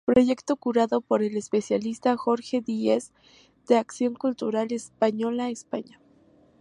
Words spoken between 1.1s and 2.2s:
el especialista